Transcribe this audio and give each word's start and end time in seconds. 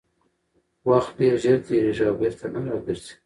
وخت 0.89 1.11
ډېر 1.19 1.35
ژر 1.43 1.57
تېرېږي 1.67 2.03
او 2.09 2.15
بېرته 2.21 2.45
نه 2.53 2.59
راګرځي 2.71 3.13